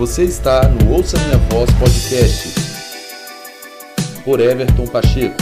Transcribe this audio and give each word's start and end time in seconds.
Você 0.00 0.24
está 0.24 0.66
no 0.66 0.94
Ouça 0.94 1.18
Minha 1.18 1.36
Voz 1.50 1.68
Podcast 1.78 2.54
por 4.24 4.40
Everton 4.40 4.86
Pacheco. 4.86 5.36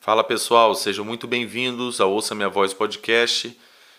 Fala 0.00 0.24
pessoal, 0.24 0.74
sejam 0.74 1.04
muito 1.04 1.26
bem-vindos 1.26 2.00
ao 2.00 2.10
Ouça 2.10 2.34
Minha 2.34 2.48
Voz 2.48 2.72
Podcast. 2.72 3.54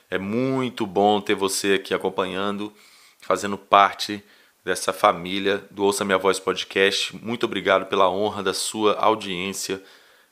É 0.10 0.18
muito 0.18 0.88
bom 0.88 1.22
ter 1.22 1.36
você 1.36 1.76
aqui 1.76 1.94
acompanhando, 1.94 2.74
fazendo 3.22 3.56
parte 3.56 4.24
dessa 4.64 4.92
família 4.92 5.64
do 5.70 5.84
Ouça 5.84 6.04
Minha 6.04 6.18
Voz 6.18 6.40
Podcast. 6.40 7.16
Muito 7.24 7.44
obrigado 7.44 7.86
pela 7.86 8.10
honra 8.10 8.42
da 8.42 8.54
sua 8.56 8.96
audiência 8.96 9.80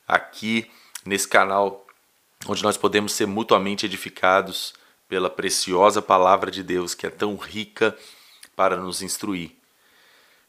aqui 0.07 0.66
nesse 1.05 1.28
canal, 1.28 1.86
onde 2.48 2.64
nós 2.64 2.78
podemos 2.78 3.14
ser 3.14 3.28
mutuamente 3.28 3.86
edificados 3.86 4.73
pela 5.14 5.30
preciosa 5.30 6.02
palavra 6.02 6.49
de 6.49 6.63
Deus, 6.63 6.95
que 6.95 7.05
é 7.05 7.09
tão 7.12 7.35
rica 7.35 7.95
para 8.55 8.76
nos 8.76 9.04
instruir. 9.04 9.52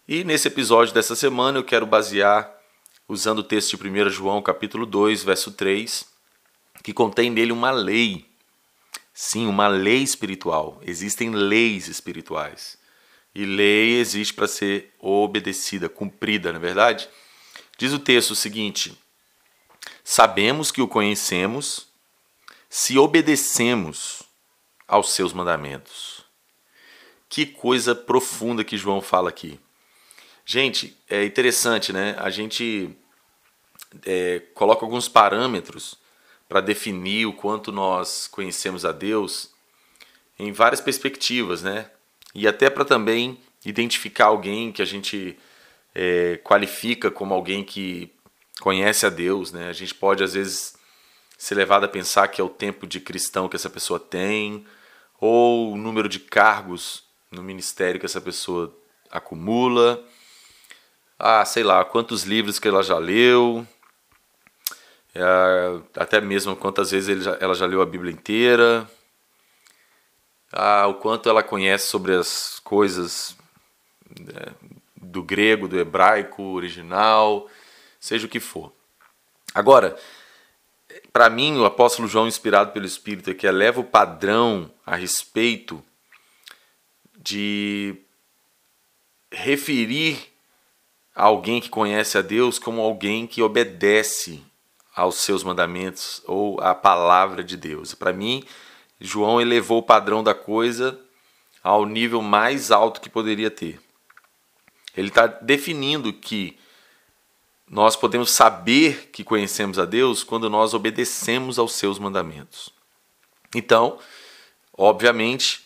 E 0.09 0.24
nesse 0.24 0.48
episódio 0.48 0.95
dessa 0.95 1.14
semana 1.14 1.59
eu 1.59 1.62
quero 1.62 1.84
basear 1.84 2.50
usando 3.06 3.41
o 3.41 3.42
texto 3.42 3.77
de 3.77 3.86
1 3.86 4.08
João, 4.08 4.41
capítulo 4.41 4.86
2, 4.86 5.22
verso 5.22 5.52
3, 5.52 6.06
que 6.82 6.95
contém 6.95 7.28
nele 7.28 7.52
uma 7.52 7.70
lei. 7.70 8.24
Sim, 9.12 9.48
uma 9.48 9.69
lei 9.69 10.02
espiritual. 10.02 10.80
Existem 10.80 11.28
leis 11.28 11.86
espirituais. 11.86 12.78
E 13.34 13.44
lei 13.44 13.98
existe 13.98 14.33
para 14.33 14.48
ser 14.48 14.94
obedecida, 14.98 15.91
cumprida, 15.91 16.52
não 16.52 16.56
é 16.58 16.62
verdade? 16.62 17.06
Diz 17.77 17.92
o 17.92 17.98
texto 17.98 18.30
o 18.30 18.34
seguinte: 18.34 18.98
Sabemos 20.02 20.70
que 20.70 20.80
o 20.80 20.88
conhecemos 20.88 21.86
se 22.70 22.96
obedecemos 22.96 24.23
aos 24.87 25.12
seus 25.12 25.33
mandamentos. 25.33 26.24
Que 27.28 27.47
coisa 27.47 27.95
profunda 27.95 28.64
que 28.64 28.77
João 28.77 29.00
fala 29.00 29.28
aqui. 29.28 29.58
Gente, 30.45 30.97
é 31.08 31.25
interessante, 31.25 31.92
né? 31.92 32.14
A 32.19 32.31
gente 32.31 32.97
é, 34.05 34.41
coloca 34.55 34.84
alguns 34.84 35.08
parâmetros 35.08 35.97
para 36.48 36.61
definir 36.61 37.27
o 37.27 37.33
quanto 37.33 37.73
nós 37.73 38.28
conhecemos 38.28 38.84
a 38.84 38.92
Deus 38.92 39.50
em 40.39 40.53
várias 40.53 40.81
perspectivas, 40.81 41.62
né? 41.62 41.91
e 42.34 42.48
até 42.48 42.69
para 42.69 42.84
também 42.84 43.39
identificar 43.64 44.27
alguém 44.27 44.73
que 44.73 44.83
a 44.83 44.84
gente 44.84 45.39
é, 45.95 46.39
qualifica 46.42 47.11
como 47.11 47.33
alguém 47.33 47.62
que 47.62 48.12
conhece 48.61 49.06
a 49.06 49.11
Deus. 49.11 49.53
Né? 49.53 49.69
A 49.69 49.73
gente 49.73 49.95
pode, 49.95 50.25
às 50.25 50.34
vezes, 50.34 50.75
ser 51.39 51.55
levado 51.55 51.84
a 51.84 51.89
pensar 51.89 52.28
que 52.28 52.41
é 52.41 52.45
o 52.45 52.48
tempo 52.48 52.86
de 52.86 52.98
cristão 52.98 53.48
que 53.48 53.56
essa 53.56 53.70
pessoa 53.70 54.01
tem, 54.01 54.67
ou 55.20 55.73
o 55.73 55.77
número 55.77 56.09
de 56.09 56.19
cargos 56.19 57.05
no 57.31 57.43
ministério 57.43 57.98
que 57.98 58.07
essa 58.07 58.20
pessoa 58.20 58.75
acumula. 59.11 60.05
Ah, 61.19 61.45
sei 61.45 61.62
lá, 61.62 61.84
quantos 61.84 62.25
livros 62.25 62.59
que 62.59 62.69
ela 62.69 62.83
já 62.83 62.98
leu, 62.98 63.67
é, 65.15 65.81
até 65.97 66.20
mesmo 66.20 66.57
quantas 66.57 66.91
vezes 66.91 67.27
ela 67.41 67.55
já 67.55 67.67
leu 67.67 67.81
a 67.81 67.87
Bíblia 67.87 68.12
inteira, 68.12 68.91
ah, 70.53 70.87
o 70.89 70.95
quanto 70.95 71.29
ela 71.29 71.42
conhece 71.42 71.87
sobre 71.87 72.15
as 72.15 72.61
coisas 72.61 73.37
né, 74.19 74.55
do 74.97 75.23
grego, 75.23 75.69
do 75.69 75.79
hebraico 75.79 76.42
original, 76.42 77.48
seja 78.01 78.27
o 78.27 78.31
que 78.31 78.41
for. 78.41 78.73
Agora, 79.55 79.97
para 81.12 81.31
mim, 81.31 81.56
o 81.59 81.64
apóstolo 81.64 82.09
João, 82.09 82.28
inspirado 82.28 82.73
pelo 82.73 82.87
Espírito, 82.87 83.31
é 83.31 83.34
que 83.34 83.47
eleva 83.47 83.81
o 83.81 83.84
padrão 83.84 84.70
a 84.84 84.97
respeito 84.97 85.83
de 87.17 87.97
referir 89.33 90.19
a 91.14 91.24
alguém 91.24 91.61
que 91.61 91.68
conhece 91.68 92.18
a 92.18 92.23
Deus 92.23 92.58
como 92.58 92.80
alguém 92.80 93.27
que 93.27 93.42
obedece 93.42 94.42
aos 94.95 95.17
seus 95.17 95.42
mandamentos 95.42 96.23
ou 96.27 96.61
à 96.61 96.74
palavra 96.74 97.42
de 97.42 97.57
Deus. 97.57 97.95
Para 97.95 98.13
mim, 98.13 98.45
João 99.01 99.41
elevou 99.41 99.79
o 99.79 99.83
padrão 99.83 100.23
da 100.23 100.35
coisa 100.35 101.01
ao 101.63 101.86
nível 101.86 102.20
mais 102.23 102.70
alto 102.70 103.01
que 103.01 103.08
poderia 103.08 103.51
ter. 103.51 103.80
Ele 104.97 105.08
está 105.08 105.27
definindo 105.27 106.13
que 106.13 106.57
nós 107.69 107.97
podemos 107.97 108.30
saber 108.30 109.11
que 109.11 109.25
conhecemos 109.25 109.79
a 109.79 109.85
Deus 109.85 110.23
quando 110.23 110.51
nós 110.51 110.75
obedecemos 110.75 111.58
aos 111.58 111.75
seus 111.75 111.98
mandamentos. 111.98 112.70
Então, 113.55 113.98
obviamente, 114.77 115.64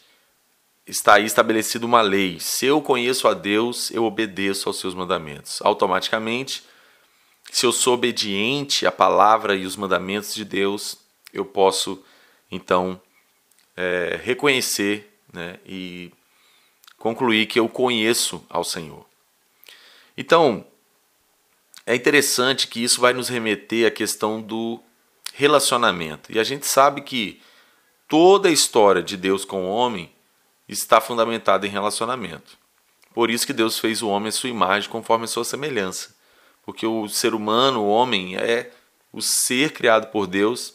está 0.86 1.14
aí 1.14 1.24
estabelecida 1.24 1.84
uma 1.84 2.00
lei. 2.00 2.38
Se 2.40 2.66
eu 2.66 2.80
conheço 2.80 3.26
a 3.28 3.34
Deus, 3.34 3.90
eu 3.90 4.04
obedeço 4.04 4.68
aos 4.68 4.78
seus 4.78 4.94
mandamentos. 4.94 5.60
Automaticamente, 5.62 6.62
se 7.50 7.66
eu 7.66 7.72
sou 7.72 7.94
obediente 7.94 8.86
à 8.86 8.92
palavra 8.92 9.54
e 9.56 9.66
os 9.66 9.76
mandamentos 9.76 10.34
de 10.34 10.44
Deus, 10.44 10.98
eu 11.32 11.44
posso 11.44 12.02
então 12.50 13.00
é, 13.76 14.18
reconhecer 14.22 15.14
né, 15.32 15.58
e 15.66 16.12
concluir 16.96 17.46
que 17.46 17.58
eu 17.58 17.68
conheço 17.68 18.44
ao 18.48 18.64
Senhor. 18.64 19.06
Então, 20.16 20.66
é 21.88 21.94
interessante 21.94 22.68
que 22.68 22.84
isso 22.84 23.00
vai 23.00 23.14
nos 23.14 23.30
remeter 23.30 23.86
à 23.86 23.90
questão 23.90 24.42
do 24.42 24.78
relacionamento. 25.32 26.30
E 26.30 26.38
a 26.38 26.44
gente 26.44 26.66
sabe 26.66 27.00
que 27.00 27.40
toda 28.06 28.50
a 28.50 28.52
história 28.52 29.02
de 29.02 29.16
Deus 29.16 29.42
com 29.42 29.64
o 29.64 29.70
homem 29.70 30.12
está 30.68 31.00
fundamentada 31.00 31.66
em 31.66 31.70
relacionamento. 31.70 32.58
Por 33.14 33.30
isso 33.30 33.46
que 33.46 33.54
Deus 33.54 33.78
fez 33.78 34.02
o 34.02 34.08
homem 34.08 34.28
à 34.28 34.32
sua 34.32 34.50
imagem, 34.50 34.90
conforme 34.90 35.24
a 35.24 35.28
sua 35.28 35.46
semelhança. 35.46 36.14
Porque 36.62 36.86
o 36.86 37.08
ser 37.08 37.32
humano, 37.32 37.80
o 37.80 37.88
homem, 37.88 38.36
é 38.36 38.70
o 39.10 39.22
ser 39.22 39.72
criado 39.72 40.08
por 40.08 40.26
Deus 40.26 40.74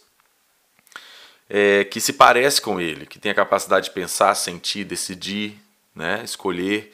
é, 1.47 1.83
que 1.83 2.01
se 2.01 2.13
parece 2.13 2.59
com 2.59 2.81
ele, 2.81 3.05
que 3.05 3.19
tem 3.19 3.31
a 3.31 3.35
capacidade 3.35 3.85
de 3.85 3.91
pensar, 3.91 4.33
sentir, 4.33 4.83
decidir, 4.83 5.59
né, 5.93 6.23
escolher. 6.23 6.91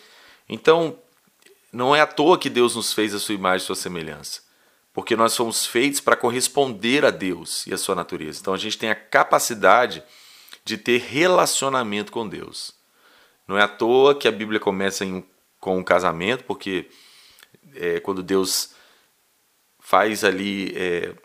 Então, 0.50 1.00
não 1.72 1.96
é 1.96 2.02
à 2.02 2.08
toa 2.08 2.38
que 2.38 2.50
Deus 2.50 2.76
nos 2.76 2.94
fez 2.94 3.14
a 3.14 3.20
sua 3.20 3.36
imagem 3.36 3.64
e 3.64 3.68
sua 3.68 3.76
semelhança, 3.76 4.42
porque 4.94 5.16
nós 5.16 5.36
fomos 5.36 5.66
feitos 5.66 6.00
para 6.00 6.16
corresponder 6.16 7.06
a 7.06 7.12
Deus 7.12 7.66
e 7.68 7.74
a 7.74 7.78
sua 7.78 7.96
natureza. 7.96 8.40
Então, 8.42 8.54
a 8.54 8.58
gente 8.58 8.78
tem 8.78 8.90
a 8.90 8.96
capacidade 8.96 10.04
de 10.64 10.78
ter 10.78 11.00
relacionamento 11.00 12.12
com 12.12 12.28
Deus. 12.28 12.74
Não 13.48 13.58
é 13.58 13.64
à 13.64 13.68
toa 13.68 14.14
que 14.14 14.28
a 14.28 14.32
Bíblia 14.32 14.60
começa 14.60 15.04
em, 15.04 15.26
com 15.60 15.78
um 15.78 15.84
casamento, 15.84 16.44
porque 16.44 16.90
é, 17.76 18.00
quando 18.00 18.22
Deus 18.22 18.74
faz 19.80 20.24
ali 20.24 20.72
é, 20.76 21.16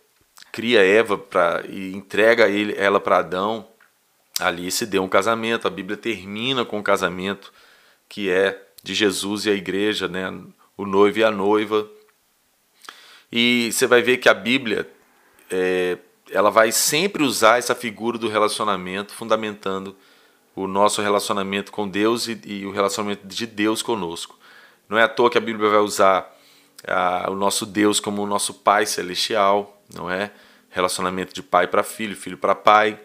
cria 0.54 0.86
Eva 0.86 1.18
pra, 1.18 1.64
e 1.68 1.92
entrega 1.92 2.48
ele, 2.48 2.74
ela 2.78 3.00
para 3.00 3.18
Adão, 3.18 3.68
ali 4.38 4.70
se 4.70 4.86
deu 4.86 5.02
um 5.02 5.08
casamento. 5.08 5.66
A 5.66 5.70
Bíblia 5.70 5.96
termina 5.96 6.64
com 6.64 6.78
um 6.78 6.82
casamento 6.82 7.52
que 8.08 8.30
é 8.30 8.63
de 8.84 8.94
Jesus 8.94 9.46
e 9.46 9.50
a 9.50 9.54
igreja, 9.54 10.06
né? 10.06 10.32
o 10.76 10.86
noivo 10.86 11.18
e 11.18 11.24
a 11.24 11.30
noiva. 11.30 11.88
E 13.32 13.70
você 13.72 13.86
vai 13.86 14.02
ver 14.02 14.18
que 14.18 14.28
a 14.28 14.34
Bíblia 14.34 14.88
é, 15.50 15.98
ela 16.30 16.50
vai 16.50 16.70
sempre 16.70 17.24
usar 17.24 17.58
essa 17.58 17.74
figura 17.74 18.16
do 18.16 18.28
relacionamento, 18.28 19.12
fundamentando 19.12 19.96
o 20.54 20.68
nosso 20.68 21.02
relacionamento 21.02 21.72
com 21.72 21.88
Deus 21.88 22.28
e, 22.28 22.40
e 22.44 22.66
o 22.66 22.70
relacionamento 22.70 23.26
de 23.26 23.46
Deus 23.46 23.82
conosco. 23.82 24.38
Não 24.88 24.96
é 24.96 25.02
à 25.02 25.08
toa 25.08 25.30
que 25.30 25.38
a 25.38 25.40
Bíblia 25.40 25.68
vai 25.68 25.80
usar 25.80 26.32
a, 26.86 27.28
o 27.30 27.34
nosso 27.34 27.66
Deus 27.66 27.98
como 27.98 28.22
o 28.22 28.26
nosso 28.26 28.54
Pai 28.54 28.86
celestial, 28.86 29.82
não 29.92 30.08
é? 30.08 30.30
relacionamento 30.74 31.32
de 31.32 31.40
pai 31.40 31.68
para 31.68 31.84
filho, 31.84 32.16
filho 32.16 32.36
para 32.36 32.54
pai. 32.54 33.00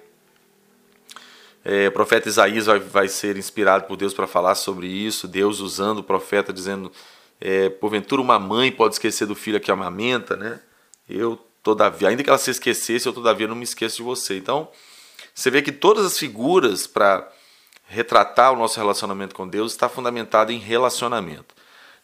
É, 1.64 1.88
o 1.88 1.91
profeta 1.91 2.29
Isaías 2.29 2.66
vai, 2.66 2.79
vai 2.79 3.08
ser 3.08 3.38
inspirado 3.38 3.85
por 3.85 3.97
Deus 3.97 4.14
para 4.14 4.28
falar 4.28 4.56
sobre 4.56 4.88
isso, 4.88 5.28
Deus 5.28 5.59
usando 5.59 6.00
o 6.00 6.03
profeta 6.03 6.53
dizendo, 6.53 6.91
é, 7.40 7.70
porventura 7.70 8.22
uma 8.22 8.40
mãe 8.40 8.72
pode 8.72 8.96
esquecer 8.96 9.26
do 9.26 9.35
filho 9.35 9.59
que 9.59 9.72
amamenta, 9.72 10.35
né? 10.35 10.59
Eu, 11.08 11.38
todavia, 11.61 12.09
ainda 12.09 12.23
que 12.23 12.29
ela 12.29 12.38
se 12.38 12.52
esquecesse, 12.52 13.08
eu 13.08 13.14
todavia 13.14 13.47
não 13.47 13.56
me 13.56 13.64
esqueço 13.64 13.97
de 13.97 14.03
você. 14.03 14.38
Então, 14.38 14.70
você 15.34 15.50
vê 15.52 15.61
que 15.61 15.72
todas 15.72 16.06
as 16.06 16.17
figuras 16.17 16.88
para 16.88 17.29
retratar 17.88 18.53
o 18.53 18.58
nosso 18.58 18.79
relacionamento 18.79 19.35
com 19.35 19.47
Deus 19.47 19.72
está 19.72 19.90
fundamentado 19.90 20.52
em 20.52 20.59
relacionamento. 20.59 21.56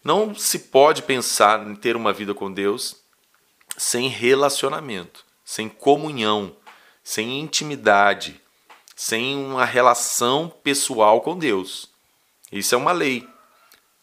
Não 0.03 0.35
se 0.35 0.59
pode 0.59 1.03
pensar 1.03 1.65
em 1.67 1.75
ter 1.75 1.95
uma 1.95 2.11
vida 2.11 2.33
com 2.33 2.51
Deus 2.51 2.97
sem 3.77 4.07
relacionamento 4.07 5.25
sem 5.45 5.69
comunhão, 5.69 6.57
sem 7.03 7.39
intimidade, 7.39 8.41
sem 8.95 9.35
uma 9.35 9.65
relação 9.65 10.51
pessoal 10.63 11.21
com 11.21 11.37
Deus. 11.37 11.89
Isso 12.51 12.73
é 12.73 12.77
uma 12.77 12.91
lei. 12.91 13.27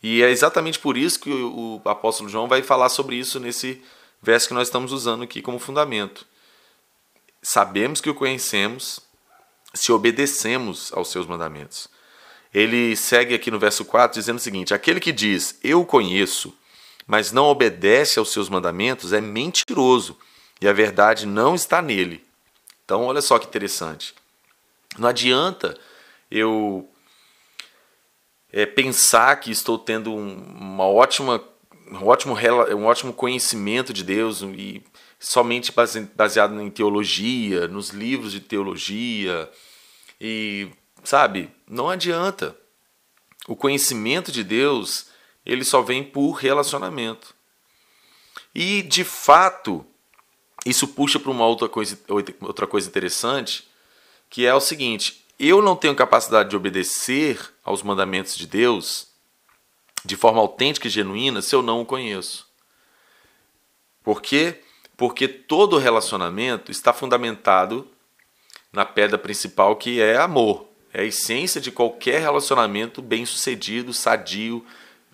E 0.03 0.23
é 0.23 0.31
exatamente 0.31 0.79
por 0.79 0.97
isso 0.97 1.21
que 1.21 1.31
o, 1.31 1.81
apóstolo 1.85 2.29
João 2.29 2.49
vai 2.49 2.63
falar 2.63 2.89
sobre 2.89 3.17
isso 3.17 3.41
nesse 3.41 3.83
verso 4.21 4.49
que 4.49 4.55
nós 4.55 4.69
estamos 4.69 4.93
usando 4.93 5.23
aqui 5.23 5.41
como 5.41 5.59
fundamento. 5.59 6.27
Sabemos 7.41 8.01
que 8.01 8.11
o 8.11 8.15
conhecemos 8.15 9.01
se 9.73 9.93
obedecemos 9.93 10.93
aos 10.93 11.09
seus 11.09 11.27
mandamentos. 11.27 11.89
Ele 12.53 12.95
segue 12.95 13.35
aqui 13.35 13.51
no 13.51 13.59
verso 13.59 13.85
4 13.85 14.19
dizendo 14.19 14.37
o 14.37 14.43
seguinte: 14.43 14.75
Aquele 14.75 15.01
que 15.01 15.13
diz, 15.13 15.59
Eu 15.63 15.85
conheço, 15.85 16.55
mas 17.07 17.33
não 17.33 17.47
obedece 17.47 18.19
aos 18.19 18.31
seus 18.31 18.49
mandamentos, 18.49 19.13
é 19.13 19.21
mentiroso 19.21 20.19
e 20.61 20.69
a 20.69 20.73
verdade 20.73 21.27
não 21.27 21.55
está 21.55 21.81
nele. 21.81 22.25
Então, 22.85 23.05
olha 23.05 23.23
só 23.23 23.39
que 23.39 23.47
interessante. 23.47 24.15
Não 24.99 25.09
adianta 25.09 25.79
eu 26.31 26.89
é, 28.53 28.67
pensar 28.67 29.37
que 29.37 29.51
estou 29.51 29.79
tendo 29.79 30.15
uma 30.15 30.87
ótima, 30.87 31.43
um, 31.91 32.07
ótimo, 32.07 32.37
um 32.77 32.85
ótimo 32.85 33.13
conhecimento 33.13 33.93
de 33.93 34.05
Deus 34.05 34.43
e 34.43 34.83
somente 35.19 35.73
baseado 36.15 36.61
em 36.61 36.71
teologia, 36.71 37.69
nos 37.69 37.91
livros 37.91 38.33
de 38.33 38.41
teologia 38.41 39.51
e 40.21 40.69
sabe, 41.03 41.51
não 41.69 41.89
adianta. 41.89 42.57
O 43.49 43.57
conhecimento 43.57 44.31
de 44.31 44.45
Deus, 44.45 45.07
ele 45.45 45.65
só 45.65 45.83
vem 45.83 46.05
por 46.05 46.33
relacionamento. 46.33 47.35
E 48.55 48.83
de 48.83 49.03
fato, 49.03 49.85
isso 50.65 50.87
puxa 50.89 51.19
para 51.19 51.31
uma 51.31 51.47
outra 51.47 51.69
coisa, 51.69 51.99
outra 52.41 52.67
coisa 52.67 52.89
interessante, 52.89 53.69
que 54.33 54.47
é 54.47 54.55
o 54.55 54.61
seguinte: 54.61 55.27
eu 55.39 55.61
não 55.61 55.77
tenho 55.77 55.95
capacidade 55.95 56.49
de 56.49 56.57
obedecer 56.57 57.39
aos 57.63 57.83
mandamentos 57.83 58.35
de 58.35 58.47
Deus 58.47 59.09
de 60.05 60.17
forma 60.17 60.41
autêntica 60.41 60.89
e 60.89 60.91
genuína 60.91 61.43
se 61.43 61.55
eu 61.55 61.63
não 61.63 61.83
o 61.83 61.87
conheço. 61.87 62.51
Por 64.03 64.21
quê? 64.23 64.61
Porque 64.97 65.29
todo 65.29 65.79
relacionamento 65.79 66.73
está 66.73 66.93
fundamentado 66.95 67.87
na 68.73 68.87
pedra 68.87 69.19
principal 69.19 69.77
que 69.77 70.01
é 70.01 70.17
amor. 70.17 70.67
É 70.95 71.03
a 71.03 71.05
essência 71.05 71.61
de 71.61 71.71
qualquer 71.71 72.21
relacionamento 72.21 73.03
bem-sucedido, 73.03 73.93
sadio, 73.93 74.65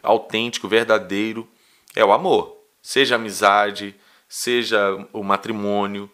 autêntico, 0.00 0.69
verdadeiro. 0.69 1.47
É 1.94 2.05
o 2.05 2.12
amor. 2.12 2.56
Seja 2.81 3.17
amizade, 3.17 3.94
seja 4.29 4.97
o 5.12 5.23
matrimônio, 5.25 6.11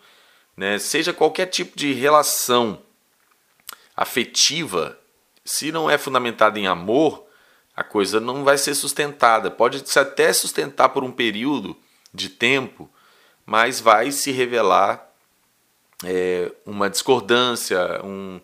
né? 0.57 0.79
seja 0.79 1.13
qualquer 1.13 1.47
tipo 1.47 1.77
de 1.77 1.93
relação 1.93 2.83
afetiva, 3.97 4.99
se 5.45 5.71
não 5.71 5.91
é 5.91 5.99
fundamentada 5.99 6.59
em 6.59 6.67
amor, 6.67 7.25
a 7.77 7.83
coisa 7.83 8.21
não 8.21 8.45
vai 8.45 8.57
ser 8.57 8.75
sustentada. 8.75 9.51
Pode 9.51 9.89
se 9.89 9.99
até 9.99 10.33
sustentar 10.33 10.91
por 10.91 11.05
um 11.05 11.11
período 11.11 11.77
de 12.13 12.29
tempo, 12.29 12.89
mas 13.45 13.81
vai 13.81 14.11
se 14.11 14.31
revelar 14.31 15.11
é, 16.05 16.51
uma 16.65 16.89
discordância, 16.89 18.01
um, 18.05 18.41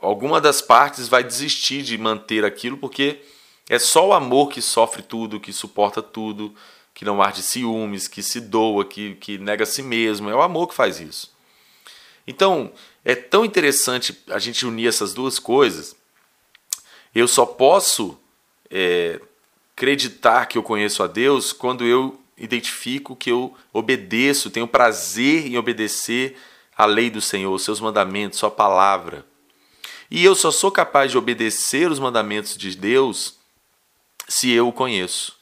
alguma 0.00 0.40
das 0.40 0.60
partes 0.60 1.08
vai 1.08 1.22
desistir 1.22 1.82
de 1.82 1.96
manter 1.96 2.44
aquilo 2.44 2.76
porque 2.76 3.20
é 3.68 3.78
só 3.78 4.08
o 4.08 4.12
amor 4.12 4.48
que 4.48 4.60
sofre 4.60 5.02
tudo, 5.02 5.40
que 5.40 5.52
suporta 5.52 6.02
tudo, 6.02 6.54
que 6.92 7.04
não 7.04 7.22
arde 7.22 7.42
ciúmes, 7.42 8.06
que 8.06 8.22
se 8.22 8.40
doa, 8.40 8.84
que, 8.84 9.14
que 9.16 9.38
nega 9.38 9.64
a 9.64 9.66
si 9.66 9.82
mesmo. 9.82 10.30
É 10.30 10.34
o 10.34 10.42
amor 10.42 10.68
que 10.68 10.74
faz 10.74 11.00
isso. 11.00 11.32
Então, 12.26 12.72
é 13.04 13.14
tão 13.14 13.44
interessante 13.44 14.18
a 14.28 14.38
gente 14.38 14.64
unir 14.64 14.88
essas 14.88 15.12
duas 15.12 15.38
coisas. 15.38 15.94
Eu 17.14 17.28
só 17.28 17.44
posso 17.44 18.18
é, 18.70 19.20
acreditar 19.76 20.46
que 20.46 20.56
eu 20.56 20.62
conheço 20.62 21.02
a 21.02 21.06
Deus 21.06 21.52
quando 21.52 21.84
eu 21.84 22.18
identifico 22.36 23.14
que 23.14 23.30
eu 23.30 23.54
obedeço, 23.72 24.50
tenho 24.50 24.66
prazer 24.66 25.46
em 25.46 25.56
obedecer 25.56 26.36
a 26.76 26.86
lei 26.86 27.10
do 27.10 27.20
Senhor, 27.20 27.56
seus 27.58 27.78
mandamentos, 27.78 28.38
sua 28.38 28.50
palavra. 28.50 29.24
E 30.10 30.24
eu 30.24 30.34
só 30.34 30.50
sou 30.50 30.70
capaz 30.70 31.10
de 31.10 31.18
obedecer 31.18 31.90
os 31.90 31.98
mandamentos 31.98 32.56
de 32.56 32.76
Deus 32.76 33.36
se 34.28 34.50
eu 34.50 34.68
o 34.68 34.72
conheço. 34.72 35.36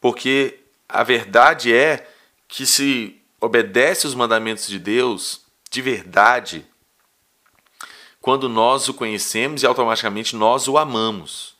Porque 0.00 0.60
a 0.88 1.02
verdade 1.02 1.72
é 1.72 2.08
que 2.48 2.66
se 2.66 3.20
obedece 3.40 4.06
os 4.06 4.14
mandamentos 4.14 4.66
de 4.66 4.78
Deus 4.78 5.45
de 5.70 5.82
verdade, 5.82 6.66
quando 8.20 8.48
nós 8.48 8.88
o 8.88 8.94
conhecemos 8.94 9.62
e 9.62 9.66
automaticamente 9.66 10.34
nós 10.34 10.66
o 10.68 10.76
amamos. 10.76 11.54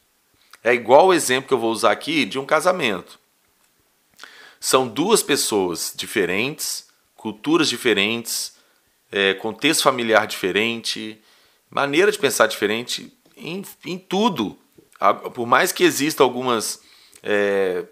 É 0.64 0.74
igual 0.74 1.06
o 1.06 1.14
exemplo 1.14 1.46
que 1.46 1.54
eu 1.54 1.58
vou 1.60 1.70
usar 1.70 1.92
aqui 1.92 2.24
de 2.24 2.38
um 2.38 2.44
casamento. 2.44 3.20
São 4.58 4.88
duas 4.88 5.22
pessoas 5.22 5.92
diferentes, 5.94 6.88
culturas 7.14 7.68
diferentes, 7.68 8.56
é, 9.12 9.34
contexto 9.34 9.82
familiar 9.82 10.26
diferente, 10.26 11.22
maneira 11.70 12.10
de 12.10 12.18
pensar 12.18 12.46
diferente 12.46 13.16
em, 13.36 13.64
em 13.84 13.96
tudo. 13.96 14.58
Por 15.34 15.46
mais 15.46 15.70
que 15.70 15.84
existam 15.84 16.24
algumas 16.24 16.82
é, 17.22 17.84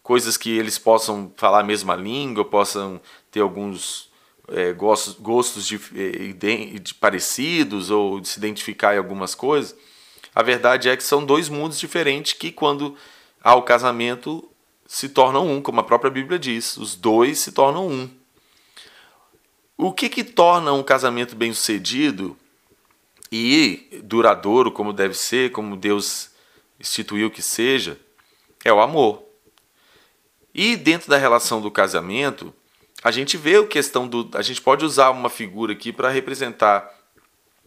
coisas 0.00 0.36
que 0.36 0.56
eles 0.56 0.78
possam 0.78 1.32
falar 1.36 1.60
a 1.60 1.64
mesma 1.64 1.96
língua, 1.96 2.44
possam 2.44 3.00
ter 3.30 3.40
alguns 3.40 4.11
é, 4.48 4.72
gostos, 4.72 5.14
gostos 5.14 5.66
de, 5.66 5.78
de, 5.78 6.78
de 6.78 6.94
parecidos 6.94 7.90
ou 7.90 8.20
de 8.20 8.28
se 8.28 8.38
identificar 8.38 8.94
em 8.94 8.98
algumas 8.98 9.34
coisas, 9.34 9.76
a 10.34 10.42
verdade 10.42 10.88
é 10.88 10.96
que 10.96 11.04
são 11.04 11.24
dois 11.24 11.48
mundos 11.48 11.78
diferentes 11.78 12.32
que, 12.32 12.50
quando 12.50 12.96
há 13.42 13.54
o 13.54 13.62
casamento, 13.62 14.48
se 14.86 15.08
tornam 15.08 15.46
um, 15.46 15.60
como 15.60 15.80
a 15.80 15.84
própria 15.84 16.10
Bíblia 16.10 16.38
diz. 16.38 16.76
Os 16.76 16.94
dois 16.94 17.38
se 17.38 17.52
tornam 17.52 17.88
um. 17.88 18.10
O 19.76 19.92
que, 19.92 20.08
que 20.08 20.24
torna 20.24 20.72
um 20.72 20.82
casamento 20.82 21.34
bem 21.34 21.52
sucedido 21.52 22.36
e 23.30 24.00
duradouro, 24.04 24.70
como 24.70 24.92
deve 24.92 25.14
ser, 25.14 25.50
como 25.50 25.76
Deus 25.76 26.30
instituiu 26.78 27.30
que 27.30 27.42
seja, 27.42 27.98
é 28.64 28.72
o 28.72 28.80
amor. 28.80 29.22
E 30.54 30.76
dentro 30.76 31.08
da 31.08 31.16
relação 31.16 31.60
do 31.60 31.70
casamento, 31.70 32.54
a 33.02 33.10
gente 33.10 33.36
vê 33.36 33.56
a 33.56 33.66
questão 33.66 34.06
do. 34.06 34.30
A 34.34 34.42
gente 34.42 34.60
pode 34.60 34.84
usar 34.84 35.10
uma 35.10 35.28
figura 35.28 35.72
aqui 35.72 35.92
para 35.92 36.08
representar 36.08 36.88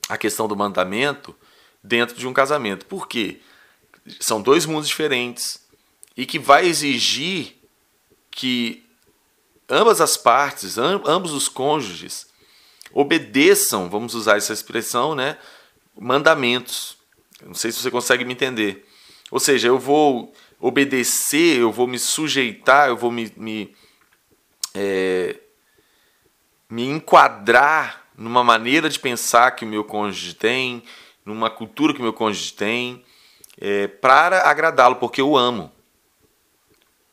a 0.08 0.18
questão 0.18 0.48
do 0.48 0.56
mandamento 0.56 1.36
dentro 1.84 2.16
de 2.16 2.28
um 2.28 2.34
casamento. 2.34 2.86
Por 2.86 3.08
quê? 3.08 3.40
São 4.20 4.42
dois 4.42 4.66
mundos 4.66 4.88
diferentes 4.88 5.66
e 6.16 6.26
que 6.26 6.40
vai 6.40 6.66
exigir 6.66 7.56
que 8.32 8.86
ambas 9.70 10.00
as 10.00 10.16
partes, 10.16 10.78
ambos 10.78 11.34
os 11.34 11.50
cônjuges, 11.50 12.28
obedeçam, 12.94 13.90
vamos 13.90 14.14
usar 14.14 14.38
essa 14.38 14.54
expressão, 14.54 15.16
né? 15.16 15.38
Mandamentos. 16.00 16.98
Não 17.46 17.54
sei 17.54 17.72
se 17.72 17.82
você 17.82 17.92
consegue 17.92 18.24
me 18.24 18.34
entender. 18.34 18.86
Ou 19.32 19.40
seja, 19.40 19.68
eu 19.68 19.78
vou 19.78 20.34
obedecer, 20.60 21.60
eu 21.60 21.72
vou 21.72 21.88
me 21.88 22.00
sujeitar, 22.00 22.88
eu 22.88 22.96
vou 22.96 23.12
me, 23.12 23.32
me 23.36 23.76
é, 24.76 25.40
me 26.70 26.86
enquadrar 26.86 28.06
numa 28.18 28.44
maneira 28.44 28.90
de 28.90 29.00
pensar 29.00 29.52
que 29.52 29.66
o 29.66 29.68
meu 29.68 29.84
cônjuge 29.84 30.34
tem, 30.34 30.84
numa 31.26 31.50
cultura 31.50 31.94
que 31.94 32.00
o 32.00 32.04
meu 32.04 32.14
cônjuge 32.14 32.54
tem, 32.54 33.04
é, 33.60 33.88
para 33.88 34.50
agradá-lo, 34.50 34.98
porque 34.98 35.22
eu 35.22 35.36
amo. 35.36 35.72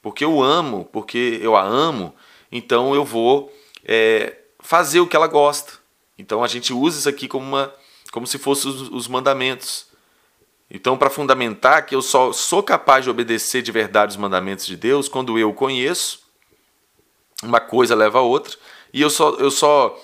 Porque 0.01 0.25
eu 0.25 0.43
amo, 0.43 0.85
porque 0.93 1.39
eu 1.41 1.57
a 1.57 1.63
amo, 1.63 2.15
então 2.51 2.95
eu 2.95 3.05
vou 3.05 3.53
é, 3.85 4.37
fazer 4.59 5.01
o 5.01 5.07
que 5.07 5.15
ela 5.15 5.29
gosta. 5.29 5.75
Então 6.19 6.43
a 6.43 6.49
gente 6.49 6.73
usa 6.73 6.99
isso 6.99 7.09
aqui 7.09 7.29
como, 7.29 7.47
uma, 7.47 7.73
como 8.11 8.27
se 8.27 8.39
fossem 8.39 8.71
os, 8.71 8.89
os 8.91 9.09
mandamentos. 9.09 9.87
Então, 10.75 10.97
para 10.97 11.11
fundamentar 11.11 11.85
que 11.85 11.95
eu 11.95 12.01
só 12.01 12.33
sou 12.33 12.63
capaz 12.63 13.05
de 13.05 13.11
obedecer 13.11 13.61
de 13.61 13.71
verdade 13.71 14.13
os 14.13 14.17
mandamentos 14.17 14.65
de 14.65 14.75
Deus 14.75 15.07
quando 15.07 15.39
eu 15.39 15.51
o 15.51 15.55
conheço 15.55 16.22
uma 17.43 17.61
coisa 17.61 17.95
leva 17.95 18.19
a 18.19 18.23
outra, 18.23 18.57
e 18.93 19.01
eu 19.01 19.11
só, 19.11 19.31
eu 19.37 19.51
só 19.51 19.99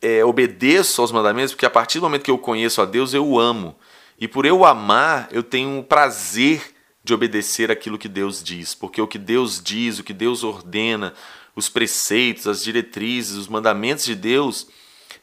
é, 0.00 0.24
obedeço 0.24 1.00
aos 1.00 1.12
mandamentos 1.12 1.52
porque 1.52 1.66
a 1.66 1.70
partir 1.70 1.98
do 1.98 2.02
momento 2.02 2.24
que 2.24 2.30
eu 2.30 2.38
conheço 2.38 2.82
a 2.82 2.84
Deus, 2.84 3.14
eu 3.14 3.26
o 3.26 3.38
amo. 3.38 3.76
E 4.18 4.28
por 4.28 4.44
eu 4.44 4.64
amar, 4.64 5.28
eu 5.32 5.42
tenho 5.42 5.78
o 5.78 5.84
prazer 5.84 6.74
de 7.02 7.12
obedecer 7.12 7.70
aquilo 7.70 7.98
que 7.98 8.08
Deus 8.08 8.42
diz, 8.42 8.74
porque 8.74 9.00
o 9.00 9.08
que 9.08 9.18
Deus 9.18 9.60
diz, 9.60 9.98
o 9.98 10.04
que 10.04 10.12
Deus 10.12 10.44
ordena, 10.44 11.14
os 11.56 11.68
preceitos, 11.68 12.46
as 12.46 12.62
diretrizes, 12.62 13.36
os 13.36 13.48
mandamentos 13.48 14.04
de 14.04 14.14
Deus, 14.14 14.68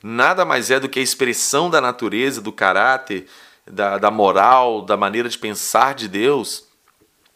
nada 0.03 0.43
mais 0.43 0.69
é 0.69 0.79
do 0.79 0.89
que 0.89 0.99
a 0.99 1.03
expressão 1.03 1.69
da 1.69 1.79
natureza, 1.79 2.41
do 2.41 2.51
caráter, 2.51 3.27
da, 3.65 3.97
da 3.97 4.11
moral, 4.11 4.81
da 4.81 4.97
maneira 4.97 5.29
de 5.29 5.37
pensar 5.37 5.93
de 5.93 6.07
Deus 6.07 6.68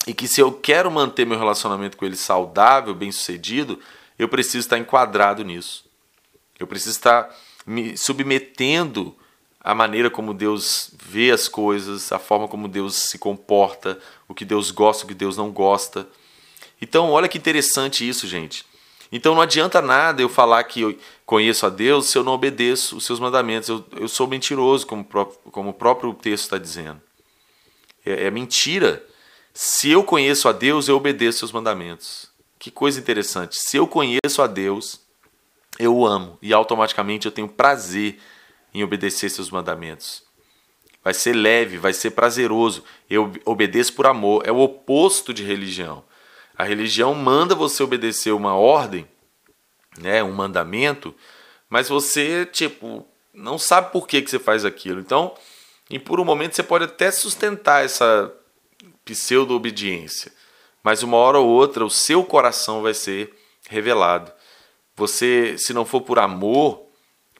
e 0.05 0.13
que 0.13 0.27
se 0.27 0.41
eu 0.41 0.51
quero 0.51 0.91
manter 0.91 1.25
meu 1.25 1.37
relacionamento 1.37 1.97
com 1.97 2.05
ele 2.05 2.15
saudável, 2.15 2.93
bem 2.93 3.11
sucedido, 3.11 3.79
eu 4.17 4.27
preciso 4.27 4.59
estar 4.59 4.77
enquadrado 4.77 5.43
nisso. 5.43 5.85
Eu 6.59 6.67
preciso 6.67 6.91
estar 6.91 7.33
me 7.65 7.97
submetendo 7.97 9.15
à 9.59 9.73
maneira 9.73 10.09
como 10.09 10.33
Deus 10.33 10.91
vê 11.01 11.31
as 11.31 11.47
coisas, 11.47 12.11
a 12.11 12.19
forma 12.19 12.47
como 12.47 12.67
Deus 12.67 12.95
se 12.95 13.17
comporta, 13.17 13.99
o 14.27 14.33
que 14.33 14.43
Deus 14.43 14.71
gosta, 14.71 15.05
o 15.05 15.07
que 15.07 15.13
Deus 15.13 15.37
não 15.37 15.51
gosta. 15.51 16.07
Então, 16.81 17.11
olha 17.11 17.29
que 17.29 17.37
interessante 17.37 18.07
isso, 18.07 18.27
gente. 18.27 18.65
Então, 19.11 19.35
não 19.35 19.41
adianta 19.41 19.81
nada 19.81 20.21
eu 20.21 20.27
falar 20.27 20.63
que 20.65 20.81
eu, 20.81 20.97
conheço 21.25 21.65
a 21.65 21.69
Deus 21.69 22.07
se 22.07 22.17
eu 22.17 22.23
não 22.23 22.33
obedeço 22.33 22.97
os 22.97 23.05
seus 23.05 23.19
mandamentos? 23.19 23.69
Eu, 23.69 23.85
eu 23.97 24.07
sou 24.07 24.27
mentiroso, 24.27 24.85
como, 24.85 25.03
como 25.05 25.69
o 25.69 25.73
próprio 25.73 26.13
texto 26.13 26.43
está 26.43 26.57
dizendo. 26.57 27.01
É, 28.05 28.25
é 28.25 28.31
mentira. 28.31 29.03
Se 29.53 29.91
eu 29.91 30.03
conheço 30.03 30.49
a 30.49 30.51
Deus, 30.51 30.87
eu 30.87 30.97
obedeço 30.97 31.39
seus 31.39 31.51
mandamentos. 31.51 32.27
Que 32.57 32.71
coisa 32.71 32.99
interessante. 32.99 33.55
Se 33.55 33.77
eu 33.77 33.85
conheço 33.85 34.41
a 34.41 34.47
Deus, 34.47 35.01
eu 35.77 35.95
o 35.95 36.07
amo 36.07 36.39
e 36.41 36.51
automaticamente 36.51 37.27
eu 37.27 37.31
tenho 37.31 37.47
prazer 37.47 38.19
em 38.73 38.83
obedecer 38.83 39.29
seus 39.29 39.51
mandamentos. 39.51 40.23
Vai 41.03 41.13
ser 41.13 41.33
leve, 41.33 41.77
vai 41.77 41.93
ser 41.93 42.11
prazeroso. 42.11 42.83
Eu 43.07 43.31
obedeço 43.45 43.93
por 43.93 44.07
amor. 44.07 44.41
É 44.43 44.51
o 44.51 44.59
oposto 44.59 45.33
de 45.33 45.43
religião. 45.43 46.03
A 46.57 46.63
religião 46.63 47.13
manda 47.13 47.53
você 47.53 47.83
obedecer 47.83 48.31
uma 48.31 48.55
ordem, 48.55 49.07
né, 49.99 50.23
um 50.23 50.31
mandamento, 50.31 51.13
mas 51.69 51.89
você, 51.89 52.45
tipo, 52.45 53.05
não 53.33 53.57
sabe 53.59 53.91
por 53.91 54.07
que, 54.07 54.21
que 54.21 54.29
você 54.29 54.39
faz 54.39 54.63
aquilo. 54.65 54.99
Então, 54.99 55.35
em 55.89 55.99
por 55.99 56.19
um 56.19 56.25
momento 56.25 56.55
você 56.55 56.63
pode 56.63 56.85
até 56.85 57.11
sustentar 57.11 57.83
essa 57.83 58.33
pseudo-obediência, 59.05 60.31
mas 60.83 61.03
uma 61.03 61.17
hora 61.17 61.39
ou 61.39 61.47
outra 61.47 61.85
o 61.85 61.89
seu 61.89 62.23
coração 62.23 62.81
vai 62.81 62.93
ser 62.93 63.33
revelado. 63.69 64.31
Você, 64.95 65.57
se 65.57 65.73
não 65.73 65.85
for 65.85 66.01
por 66.01 66.19
amor, 66.19 66.83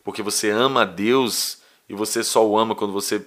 porque 0.04 0.22
você 0.22 0.50
ama 0.50 0.82
a 0.82 0.86
Deus 0.86 1.62
e 1.88 1.94
você 1.94 2.24
só 2.24 2.46
o 2.46 2.58
ama 2.58 2.76
quando 2.76 2.94
você 2.94 3.26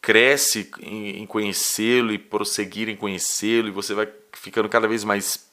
cresce 0.00 0.70
em, 0.80 1.26
conhecê-lo 1.26 2.12
e 2.12 2.18
prosseguir 2.18 2.88
em 2.88 2.96
conhecê-lo, 2.96 3.68
e 3.68 3.72
você 3.72 3.94
vai 3.94 4.08
ficando 4.32 4.68
cada 4.68 4.88
vez 4.88 5.04
mais 5.04 5.50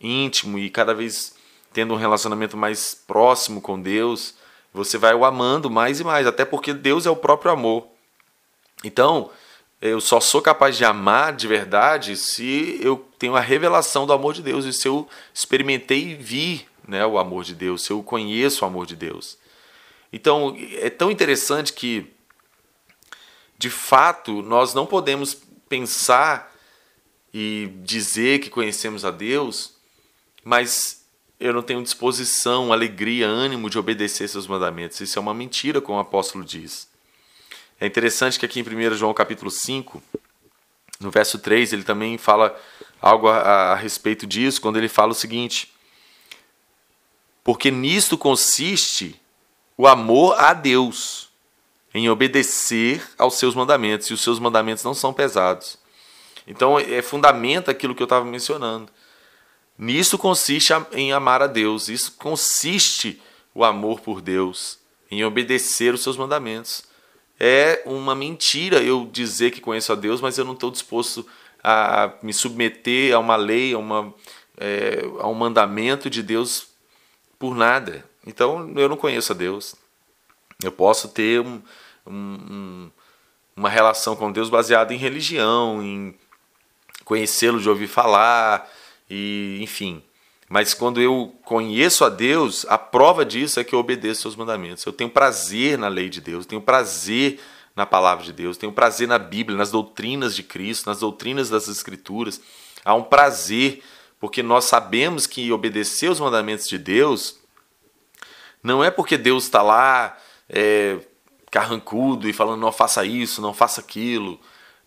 íntimo 0.00 0.58
e 0.58 0.68
cada 0.68 0.92
vez 0.92 1.34
tendo 1.72 1.94
um 1.94 1.96
relacionamento 1.96 2.56
mais 2.56 2.94
próximo 2.94 3.60
com 3.60 3.80
Deus, 3.80 4.34
você 4.72 4.98
vai 4.98 5.14
o 5.14 5.24
amando 5.24 5.70
mais 5.70 6.00
e 6.00 6.04
mais, 6.04 6.26
até 6.26 6.44
porque 6.44 6.72
Deus 6.72 7.06
é 7.06 7.10
o 7.10 7.16
próprio 7.16 7.52
amor. 7.52 7.86
Então, 8.82 9.30
eu 9.90 10.00
só 10.00 10.18
sou 10.20 10.42
capaz 10.42 10.76
de 10.76 10.84
amar 10.84 11.34
de 11.34 11.46
verdade 11.46 12.16
se 12.16 12.78
eu 12.82 13.06
tenho 13.18 13.36
a 13.36 13.40
revelação 13.40 14.06
do 14.06 14.12
amor 14.12 14.34
de 14.34 14.42
Deus 14.42 14.64
e 14.64 14.72
se 14.72 14.88
eu 14.88 15.08
experimentei 15.32 16.10
e 16.10 16.14
vi 16.14 16.66
né, 16.86 17.04
o 17.06 17.18
amor 17.18 17.44
de 17.44 17.54
Deus, 17.54 17.82
se 17.82 17.90
eu 17.90 18.02
conheço 18.02 18.64
o 18.64 18.68
amor 18.68 18.86
de 18.86 18.96
Deus. 18.96 19.38
Então, 20.12 20.56
é 20.80 20.90
tão 20.90 21.10
interessante 21.10 21.72
que 21.72 22.14
de 23.58 23.70
fato, 23.70 24.42
nós 24.42 24.74
não 24.74 24.84
podemos 24.84 25.36
pensar 25.68 26.52
e 27.32 27.70
dizer 27.82 28.40
que 28.40 28.50
conhecemos 28.50 29.04
a 29.04 29.10
Deus, 29.10 29.74
mas 30.44 31.06
eu 31.38 31.52
não 31.52 31.62
tenho 31.62 31.82
disposição, 31.82 32.72
alegria, 32.72 33.26
ânimo 33.26 33.70
de 33.70 33.78
obedecer 33.78 34.28
seus 34.28 34.46
mandamentos. 34.46 35.00
Isso 35.00 35.18
é 35.18 35.22
uma 35.22 35.34
mentira, 35.34 35.80
como 35.80 35.98
o 35.98 36.00
apóstolo 36.00 36.44
diz. 36.44 36.88
É 37.80 37.86
interessante 37.86 38.38
que 38.38 38.46
aqui 38.46 38.60
em 38.60 38.62
1 38.62 38.94
João 38.94 39.12
capítulo 39.12 39.50
5, 39.50 40.02
no 41.00 41.10
verso 41.10 41.38
3, 41.38 41.72
ele 41.72 41.82
também 41.82 42.16
fala 42.16 42.58
algo 43.00 43.28
a, 43.28 43.38
a, 43.38 43.72
a 43.72 43.74
respeito 43.74 44.26
disso, 44.26 44.60
quando 44.60 44.76
ele 44.76 44.88
fala 44.88 45.12
o 45.12 45.14
seguinte: 45.14 45.72
Porque 47.42 47.70
nisto 47.70 48.16
consiste 48.16 49.20
o 49.76 49.86
amor 49.86 50.38
a 50.38 50.54
Deus 50.54 51.28
em 51.92 52.08
obedecer 52.08 53.06
aos 53.16 53.34
seus 53.34 53.54
mandamentos, 53.54 54.08
e 54.08 54.14
os 54.14 54.20
seus 54.20 54.40
mandamentos 54.40 54.82
não 54.82 54.94
são 54.94 55.12
pesados. 55.12 55.78
Então 56.46 56.78
é 56.78 57.00
fundamento 57.00 57.70
aquilo 57.70 57.94
que 57.94 58.02
eu 58.02 58.06
estava 58.06 58.24
mencionando. 58.24 58.90
Nisso 59.78 60.18
consiste 60.18 60.72
em 60.92 61.12
amar 61.12 61.42
a 61.42 61.46
Deus, 61.46 61.88
isso 61.88 62.12
consiste 62.12 63.20
o 63.54 63.64
amor 63.64 64.00
por 64.00 64.20
Deus, 64.20 64.78
em 65.10 65.24
obedecer 65.24 65.94
os 65.94 66.02
seus 66.02 66.16
mandamentos. 66.16 66.82
É 67.38 67.82
uma 67.84 68.14
mentira 68.14 68.82
eu 68.82 69.08
dizer 69.10 69.50
que 69.50 69.60
conheço 69.60 69.92
a 69.92 69.96
Deus, 69.96 70.20
mas 70.20 70.38
eu 70.38 70.44
não 70.44 70.52
estou 70.52 70.70
disposto 70.70 71.26
a 71.62 72.12
me 72.22 72.32
submeter 72.32 73.14
a 73.14 73.18
uma 73.18 73.36
lei, 73.36 73.74
a, 73.74 73.78
uma, 73.78 74.14
é, 74.58 75.02
a 75.20 75.26
um 75.26 75.34
mandamento 75.34 76.08
de 76.08 76.22
Deus 76.22 76.68
por 77.38 77.54
nada. 77.54 78.04
Então 78.26 78.72
eu 78.76 78.88
não 78.88 78.96
conheço 78.96 79.32
a 79.32 79.34
Deus. 79.34 79.74
Eu 80.62 80.72
posso 80.72 81.08
ter 81.08 81.40
um, 81.40 81.60
um, 82.06 82.90
uma 83.56 83.68
relação 83.68 84.14
com 84.14 84.30
Deus 84.30 84.48
baseada 84.48 84.94
em 84.94 84.98
religião, 84.98 85.82
em 85.82 86.14
conhecê-lo 87.04 87.60
de 87.60 87.68
ouvir 87.68 87.88
falar, 87.88 88.70
e 89.08 89.58
enfim. 89.60 90.02
Mas 90.48 90.74
quando 90.74 91.00
eu 91.00 91.34
conheço 91.44 92.04
a 92.04 92.08
Deus, 92.08 92.66
a 92.68 92.76
prova 92.76 93.24
disso 93.24 93.58
é 93.58 93.64
que 93.64 93.74
eu 93.74 93.78
obedeço 93.78 94.22
seus 94.22 94.36
mandamentos. 94.36 94.84
Eu 94.84 94.92
tenho 94.92 95.10
prazer 95.10 95.78
na 95.78 95.88
lei 95.88 96.08
de 96.08 96.20
Deus, 96.20 96.46
tenho 96.46 96.60
prazer 96.60 97.40
na 97.74 97.84
palavra 97.84 98.24
de 98.24 98.32
Deus, 98.32 98.56
tenho 98.56 98.72
prazer 98.72 99.08
na 99.08 99.18
Bíblia, 99.18 99.58
nas 99.58 99.70
doutrinas 99.70 100.36
de 100.36 100.42
Cristo, 100.42 100.86
nas 100.86 101.00
doutrinas 101.00 101.48
das 101.48 101.66
Escrituras. 101.66 102.40
Há 102.84 102.94
um 102.94 103.02
prazer, 103.02 103.82
porque 104.20 104.42
nós 104.42 104.64
sabemos 104.64 105.26
que 105.26 105.50
obedecer 105.50 106.10
os 106.10 106.20
mandamentos 106.20 106.68
de 106.68 106.78
Deus 106.78 107.42
não 108.64 108.82
é 108.82 108.90
porque 108.90 109.18
Deus 109.18 109.44
está 109.44 109.60
lá 109.60 110.16
é, 110.48 110.98
carrancudo 111.50 112.26
e 112.26 112.32
falando 112.32 112.60
não 112.60 112.72
faça 112.72 113.04
isso, 113.04 113.42
não 113.42 113.52
faça 113.52 113.82
aquilo. 113.82 114.40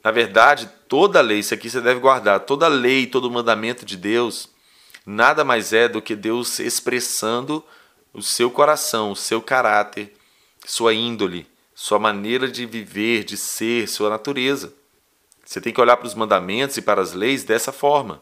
Na 0.04 0.10
verdade, 0.10 0.68
toda 0.88 1.22
lei, 1.22 1.40
isso 1.40 1.54
aqui 1.54 1.70
você 1.70 1.80
deve 1.80 2.00
guardar, 2.00 2.40
toda 2.40 2.68
lei, 2.68 3.06
todo 3.06 3.30
mandamento 3.30 3.86
de 3.86 3.96
Deus, 3.96 4.50
nada 5.08 5.46
mais 5.46 5.72
é 5.72 5.88
do 5.88 6.02
que 6.02 6.18
Deus 6.18 6.60
expressando 6.60 7.64
o 8.14 8.22
seu 8.22 8.52
coração, 8.52 9.12
o 9.12 9.16
seu 9.16 9.42
caráter, 9.42 10.14
sua 10.66 10.94
índole, 10.94 11.48
sua 11.74 11.98
maneira 11.98 12.50
de 12.50 12.66
viver, 12.66 13.24
de 13.24 13.38
ser, 13.38 13.88
sua 13.88 14.10
natureza. 14.10 14.74
Você 15.46 15.62
tem 15.62 15.72
que 15.72 15.80
olhar 15.80 15.96
para 15.96 16.08
os 16.08 16.14
mandamentos 16.14 16.76
e 16.76 16.82
para 16.82 17.02
as 17.02 17.14
leis 17.14 17.46
dessa 17.46 17.72
forma. 17.72 18.22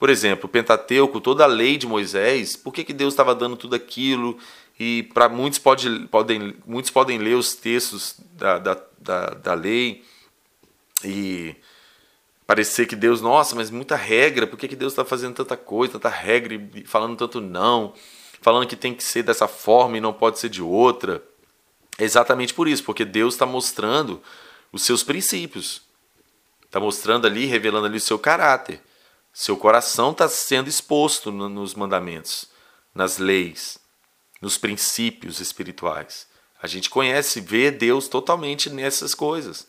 Por 0.00 0.10
exemplo, 0.10 0.46
o 0.46 0.48
Pentateuco, 0.48 1.20
toda 1.20 1.44
a 1.44 1.46
lei 1.46 1.76
de 1.76 1.86
Moisés, 1.86 2.56
por 2.56 2.74
que, 2.74 2.82
que 2.82 2.92
Deus 2.92 3.12
estava 3.14 3.32
dando 3.32 3.56
tudo 3.56 3.76
aquilo 3.76 4.36
e 4.80 5.04
para 5.14 5.28
muitos 5.28 5.60
pode, 5.60 6.08
podem, 6.08 6.56
muitos 6.66 6.90
podem 6.90 7.18
ler 7.18 7.34
os 7.34 7.54
textos 7.54 8.16
da, 8.32 8.58
da, 8.58 8.82
da, 8.98 9.26
da 9.30 9.54
lei 9.54 10.04
e 11.04 11.54
parecer 12.46 12.86
que 12.86 12.96
Deus, 12.96 13.20
nossa, 13.20 13.54
mas 13.54 13.70
muita 13.70 13.96
regra, 13.96 14.46
por 14.46 14.58
que, 14.58 14.68
que 14.68 14.76
Deus 14.76 14.92
está 14.92 15.04
fazendo 15.04 15.34
tanta 15.34 15.56
coisa, 15.56 15.94
tanta 15.94 16.08
regra 16.08 16.54
e 16.54 16.84
falando 16.86 17.16
tanto 17.16 17.40
não, 17.40 17.92
falando 18.40 18.66
que 18.66 18.76
tem 18.76 18.94
que 18.94 19.02
ser 19.02 19.22
dessa 19.22 19.48
forma 19.48 19.96
e 19.96 20.00
não 20.00 20.12
pode 20.12 20.38
ser 20.38 20.48
de 20.48 20.62
outra? 20.62 21.22
É 21.98 22.04
exatamente 22.04 22.54
por 22.54 22.68
isso, 22.68 22.84
porque 22.84 23.04
Deus 23.04 23.34
está 23.34 23.46
mostrando 23.46 24.22
os 24.72 24.82
seus 24.82 25.02
princípios, 25.02 25.82
está 26.64 26.78
mostrando 26.78 27.26
ali, 27.26 27.46
revelando 27.46 27.86
ali 27.86 27.96
o 27.96 28.00
seu 28.00 28.18
caráter. 28.18 28.80
Seu 29.32 29.56
coração 29.56 30.12
está 30.12 30.28
sendo 30.28 30.68
exposto 30.68 31.30
nos 31.30 31.74
mandamentos, 31.74 32.48
nas 32.94 33.18
leis 33.18 33.78
nos 34.40 34.58
princípios 34.58 35.40
espirituais. 35.40 36.26
A 36.62 36.66
gente 36.66 36.90
conhece, 36.90 37.40
vê 37.40 37.70
Deus 37.70 38.08
totalmente 38.08 38.70
nessas 38.70 39.14
coisas. 39.14 39.66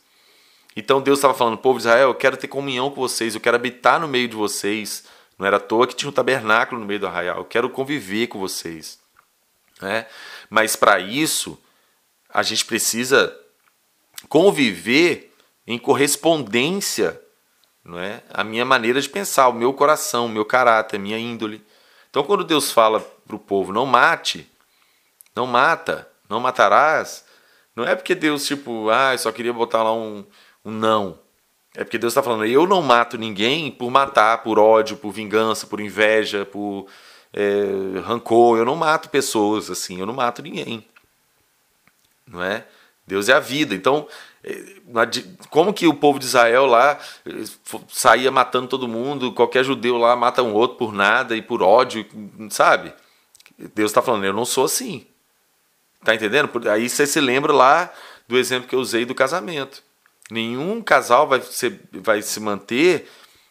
Então 0.78 1.02
Deus 1.02 1.18
estava 1.18 1.34
falando, 1.34 1.58
povo 1.58 1.80
de 1.80 1.88
Israel, 1.88 2.10
eu 2.10 2.16
quero 2.16 2.38
ter 2.38 2.48
comunhão 2.48 2.92
com 2.92 3.02
vocês, 3.02 3.34
eu 3.34 3.42
quero 3.42 3.56
habitar 3.56 4.00
no 4.00 4.08
meio 4.08 4.28
de 4.28 4.36
vocês. 4.36 5.06
Não 5.36 5.44
era 5.44 5.58
à 5.58 5.60
toa 5.60 5.88
que 5.88 5.96
tinha 5.96 6.08
um 6.08 6.14
tabernáculo 6.14 6.80
no 6.80 6.86
meio 6.86 7.00
do 7.00 7.08
arraial, 7.08 7.38
eu 7.40 7.46
quero 7.46 7.68
conviver 7.68 8.28
com 8.28 8.38
vocês. 8.38 9.00
Né? 9.82 10.06
Mas 10.52 10.76
para 10.76 11.00
isso, 11.00 11.60
a 12.30 12.44
gente 12.44 12.64
precisa 12.64 13.36
conviver 14.30 15.34
em 15.66 15.80
correspondência 15.80 17.20
não 17.84 17.98
é? 17.98 18.22
a 18.30 18.44
minha 18.44 18.64
maneira 18.64 19.02
de 19.02 19.10
pensar, 19.10 19.48
o 19.48 19.54
meu 19.54 19.74
coração, 19.74 20.28
o 20.28 20.30
meu 20.30 20.46
caráter, 20.46 20.98
a 20.98 21.00
minha 21.00 21.18
índole. 21.18 21.66
Então, 22.08 22.24
quando 22.24 22.44
Deus 22.44 22.72
fala 22.72 23.00
para 23.00 23.36
o 23.36 23.40
povo, 23.40 23.74
não 23.74 23.86
mate, 23.86 24.48
não 25.36 25.48
mata, 25.48 26.08
não 26.30 26.40
matarás. 26.40 27.26
Não 27.76 27.84
é 27.84 27.96
porque 27.96 28.14
Deus, 28.14 28.46
tipo, 28.46 28.90
ah, 28.90 29.14
eu 29.14 29.18
só 29.18 29.32
queria 29.32 29.54
botar 29.54 29.84
lá 29.84 29.94
um, 29.94 30.26
não. 30.72 31.20
É 31.76 31.84
porque 31.84 31.98
Deus 31.98 32.12
está 32.12 32.24
falando, 32.24 32.46
eu 32.46 32.66
não 32.66 32.82
mato 32.82 33.18
ninguém 33.18 33.70
por 33.70 33.92
matar, 33.92 34.42
por 34.42 34.58
ódio, 34.58 34.98
por 34.98 35.12
vingança, 35.12 35.68
por 35.68 35.80
inveja, 35.80 36.46
por 36.46 36.88
é, 37.32 38.00
rancor. 38.04 38.58
Eu 38.58 38.66
não 38.66 38.76
mato 38.76 39.10
pessoas 39.10 39.70
assim, 39.70 40.00
eu 40.00 40.06
não 40.06 40.14
mato 40.14 40.42
ninguém. 40.42 40.84
Não 42.26 42.42
é? 42.42 42.66
Deus 43.06 43.30
é 43.30 43.34
a 43.34 43.40
vida. 43.40 43.76
Então, 43.76 44.08
é, 44.44 44.64
como 45.50 45.74
que 45.74 45.88
o 45.88 45.94
povo 45.94 46.18
de 46.18 46.26
Israel 46.26 46.66
lá 46.66 46.98
é, 47.26 47.32
saía 47.90 48.32
matando 48.32 48.68
todo 48.68 48.88
mundo, 48.88 49.32
qualquer 49.32 49.64
judeu 49.64 49.98
lá 49.98 50.16
mata 50.16 50.42
um 50.42 50.54
outro 50.54 50.78
por 50.78 50.92
nada 50.92 51.36
e 51.36 51.42
por 51.42 51.62
ódio, 51.62 52.06
sabe? 52.50 52.94
Deus 53.76 53.92
está 53.92 54.02
falando, 54.02 54.26
eu 54.26 54.34
não 54.34 54.46
sou 54.46 54.66
assim. 54.66 55.06
Tá 56.04 56.16
entendendo? 56.16 56.50
Aí 56.70 56.90
você 56.90 57.06
se 57.06 57.20
lembra 57.20 57.54
lá 57.54 57.94
do 58.28 58.38
exemplo 58.38 58.68
que 58.68 58.76
eu 58.76 58.80
usei 58.80 59.06
do 59.06 59.16
casamento. 59.16 59.84
Nenhum 60.30 60.82
casal 60.82 61.28
vai, 61.28 61.42
ser, 61.42 61.80
vai 61.92 62.22
se 62.22 62.40
manter 62.40 63.10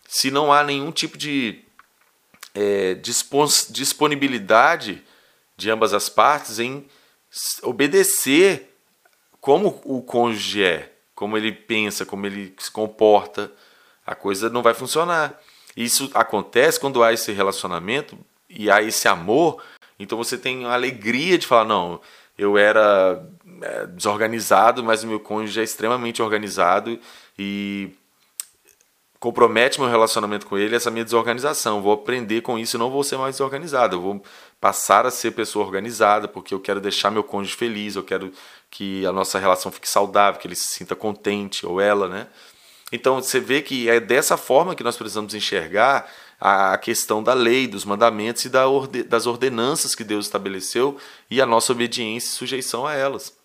se 0.08 0.30
não 0.30 0.52
há 0.52 0.62
nenhum 0.62 0.92
tipo 0.92 1.16
de 1.16 1.64
é, 2.54 2.94
disponibilidade 2.94 5.02
de 5.56 5.70
ambas 5.70 5.92
as 5.92 6.08
partes 6.08 6.58
em 6.58 6.86
obedecer 7.62 8.74
como 9.40 9.80
o 9.84 10.02
cônjuge 10.02 10.62
é, 10.62 10.92
como 11.14 11.36
ele 11.36 11.52
pensa, 11.52 12.04
como 12.04 12.26
ele 12.26 12.54
se 12.58 12.70
comporta, 12.70 13.50
a 14.06 14.14
coisa 14.14 14.50
não 14.50 14.62
vai 14.62 14.74
funcionar. 14.74 15.40
Isso 15.76 16.10
acontece 16.14 16.80
quando 16.80 17.02
há 17.02 17.12
esse 17.12 17.32
relacionamento 17.32 18.18
e 18.48 18.70
há 18.70 18.82
esse 18.82 19.08
amor, 19.08 19.62
então 19.98 20.16
você 20.16 20.38
tem 20.38 20.64
a 20.64 20.74
alegria 20.74 21.38
de 21.38 21.46
falar: 21.46 21.64
não, 21.64 22.00
eu 22.38 22.56
era 22.56 23.26
é, 23.62 23.86
desorganizado, 23.86 24.82
mas 24.82 25.04
o 25.04 25.06
meu 25.06 25.20
cônjuge 25.20 25.60
é 25.60 25.64
extremamente 25.64 26.22
organizado 26.22 26.98
e 27.38 27.90
compromete 29.18 29.80
meu 29.80 29.88
relacionamento 29.88 30.46
com 30.46 30.56
ele 30.56 30.76
essa 30.76 30.90
minha 30.90 31.04
desorganização. 31.04 31.82
Vou 31.82 31.92
aprender 31.92 32.42
com 32.42 32.58
isso 32.58 32.76
e 32.76 32.78
não 32.78 32.90
vou 32.90 33.02
ser 33.02 33.16
mais 33.16 33.34
desorganizado. 33.34 33.96
Eu 33.96 34.00
vou 34.00 34.22
passar 34.60 35.06
a 35.06 35.10
ser 35.10 35.32
pessoa 35.32 35.64
organizada 35.64 36.28
porque 36.28 36.54
eu 36.54 36.60
quero 36.60 36.80
deixar 36.80 37.10
meu 37.10 37.24
cônjuge 37.24 37.56
feliz, 37.56 37.96
eu 37.96 38.02
quero 38.02 38.32
que 38.70 39.04
a 39.06 39.12
nossa 39.12 39.38
relação 39.38 39.72
fique 39.72 39.88
saudável, 39.88 40.40
que 40.40 40.46
ele 40.46 40.54
se 40.54 40.68
sinta 40.68 40.94
contente 40.94 41.66
ou 41.66 41.80
ela, 41.80 42.08
né? 42.08 42.26
Então 42.92 43.20
você 43.20 43.40
vê 43.40 43.62
que 43.62 43.88
é 43.88 43.98
dessa 43.98 44.36
forma 44.36 44.74
que 44.74 44.84
nós 44.84 44.96
precisamos 44.96 45.34
enxergar 45.34 46.08
a 46.40 46.76
questão 46.78 47.22
da 47.22 47.34
lei, 47.34 47.66
dos 47.66 47.84
mandamentos 47.84 48.44
e 48.44 48.48
das 48.48 49.26
ordenanças 49.26 49.94
que 49.94 50.04
Deus 50.04 50.26
estabeleceu 50.26 50.96
e 51.30 51.40
a 51.40 51.46
nossa 51.46 51.72
obediência 51.72 52.28
e 52.28 52.32
sujeição 52.32 52.86
a 52.86 52.94
elas. 52.94 53.35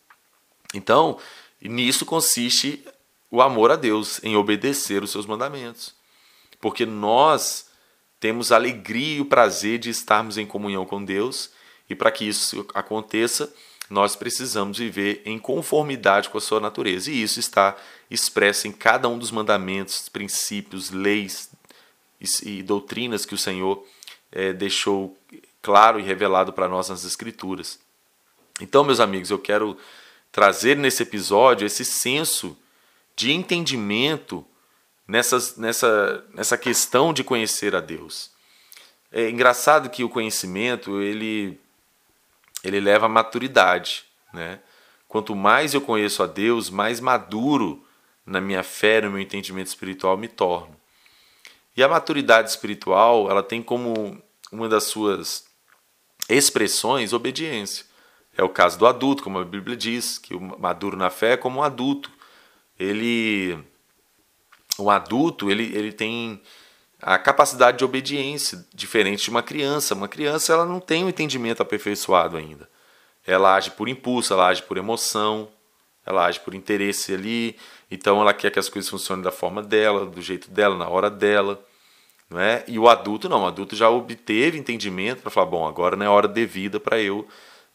Então, 0.73 1.17
nisso 1.61 2.05
consiste 2.05 2.85
o 3.29 3.41
amor 3.41 3.71
a 3.71 3.75
Deus, 3.75 4.19
em 4.23 4.35
obedecer 4.35 5.03
os 5.03 5.11
seus 5.11 5.25
mandamentos. 5.25 5.93
Porque 6.59 6.85
nós 6.85 7.67
temos 8.19 8.51
a 8.51 8.55
alegria 8.55 9.17
e 9.17 9.21
o 9.21 9.25
prazer 9.25 9.79
de 9.79 9.89
estarmos 9.89 10.37
em 10.37 10.45
comunhão 10.45 10.85
com 10.85 11.03
Deus, 11.03 11.49
e 11.89 11.95
para 11.95 12.11
que 12.11 12.25
isso 12.25 12.65
aconteça, 12.73 13.51
nós 13.89 14.15
precisamos 14.15 14.77
viver 14.77 15.21
em 15.25 15.37
conformidade 15.37 16.29
com 16.29 16.37
a 16.37 16.41
sua 16.41 16.59
natureza. 16.59 17.11
E 17.11 17.21
isso 17.21 17.39
está 17.39 17.75
expresso 18.09 18.67
em 18.67 18.71
cada 18.71 19.09
um 19.09 19.17
dos 19.17 19.31
mandamentos, 19.31 20.07
princípios, 20.07 20.91
leis 20.91 21.49
e, 22.43 22.63
doutrinas 22.63 23.25
que 23.25 23.33
o 23.33 23.37
Senhor 23.37 23.85
é, 24.31 24.53
deixou 24.53 25.17
claro 25.61 25.99
e 25.99 26.03
revelado 26.03 26.53
para 26.53 26.69
nós 26.69 26.89
nas 26.89 27.03
Escrituras. 27.03 27.79
Então, 28.61 28.83
meus 28.83 28.99
amigos, 28.99 29.29
eu 29.29 29.39
quero 29.39 29.77
trazer 30.31 30.77
nesse 30.77 31.03
episódio 31.03 31.65
esse 31.65 31.83
senso 31.83 32.57
de 33.15 33.31
entendimento 33.31 34.45
nessas, 35.07 35.57
nessa, 35.57 36.23
nessa 36.33 36.57
questão 36.57 37.13
de 37.13 37.23
conhecer 37.23 37.75
a 37.75 37.81
Deus. 37.81 38.31
É 39.11 39.29
engraçado 39.29 39.89
que 39.89 40.03
o 40.03 40.09
conhecimento 40.09 41.01
ele, 41.01 41.59
ele 42.63 42.79
leva 42.79 43.07
à 43.07 43.09
maturidade. 43.09 44.05
Né? 44.33 44.59
Quanto 45.07 45.35
mais 45.35 45.73
eu 45.73 45.81
conheço 45.81 46.23
a 46.23 46.27
Deus, 46.27 46.69
mais 46.69 47.01
maduro 47.01 47.85
na 48.25 48.39
minha 48.39 48.63
fé, 48.63 49.01
no 49.01 49.11
meu 49.11 49.19
entendimento 49.19 49.67
espiritual 49.67 50.15
me 50.15 50.29
torno. 50.29 50.79
E 51.75 51.83
a 51.83 51.89
maturidade 51.89 52.49
espiritual 52.49 53.29
ela 53.29 53.43
tem 53.43 53.61
como 53.61 54.21
uma 54.51 54.69
das 54.69 54.85
suas 54.85 55.45
expressões 56.29 57.11
obediência. 57.11 57.85
É 58.37 58.43
o 58.43 58.49
caso 58.49 58.79
do 58.79 58.87
adulto, 58.87 59.23
como 59.23 59.39
a 59.39 59.45
Bíblia 59.45 59.75
diz, 59.75 60.17
que 60.17 60.33
o 60.33 60.39
maduro 60.59 60.95
na 60.95 61.09
fé 61.09 61.33
é 61.33 61.37
como 61.37 61.59
um 61.59 61.63
adulto 61.63 62.11
ele 62.81 63.57
um 64.79 64.89
adulto 64.89 65.51
ele, 65.51 65.75
ele 65.75 65.91
tem 65.91 66.41
a 67.01 67.17
capacidade 67.17 67.77
de 67.77 67.85
obediência 67.85 68.65
diferente 68.73 69.23
de 69.23 69.29
uma 69.29 69.43
criança. 69.43 69.93
Uma 69.95 70.07
criança 70.07 70.53
ela 70.53 70.65
não 70.65 70.79
tem 70.79 71.03
um 71.03 71.09
entendimento 71.09 71.61
aperfeiçoado 71.61 72.37
ainda. 72.37 72.69
Ela 73.25 73.55
age 73.55 73.71
por 73.71 73.87
impulso, 73.87 74.33
ela 74.33 74.47
age 74.47 74.63
por 74.63 74.77
emoção, 74.77 75.49
ela 76.05 76.25
age 76.25 76.39
por 76.39 76.55
interesse 76.55 77.13
ali. 77.13 77.55
Então 77.89 78.21
ela 78.21 78.33
quer 78.33 78.51
que 78.51 78.59
as 78.59 78.69
coisas 78.69 78.89
funcionem 78.89 79.23
da 79.23 79.31
forma 79.31 79.61
dela, 79.61 80.05
do 80.05 80.21
jeito 80.21 80.49
dela, 80.49 80.75
na 80.75 80.87
hora 80.87 81.09
dela. 81.09 81.63
Não 82.29 82.39
é? 82.39 82.63
E 82.67 82.79
o 82.79 82.87
adulto 82.87 83.27
não, 83.27 83.43
o 83.43 83.47
adulto 83.47 83.75
já 83.75 83.89
obteve 83.89 84.57
entendimento 84.57 85.21
para 85.21 85.29
falar, 85.29 85.47
bom, 85.47 85.67
agora 85.67 85.95
não 85.95 86.05
é 86.05 86.09
hora 86.09 86.27
devida 86.27 86.79
para 86.79 86.99
eu 86.99 87.27